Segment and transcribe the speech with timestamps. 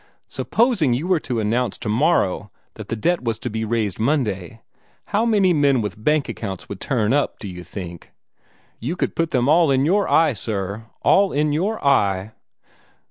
[0.29, 4.61] Supposing you were to announce tomorrow that the debt was to be raised Monday.
[5.09, 8.11] How many men with bank accounts would turn up, do you think?
[8.79, 12.31] You could put them all in your eye, sir all in your eye!"